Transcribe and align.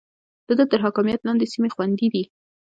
د 0.47 0.49
ده 0.59 0.65
تر 0.71 0.79
حاکميت 0.85 1.21
لاندې 1.27 1.51
سيمې 1.53 1.69
خوندي 1.75 2.07
دي. 2.13 2.23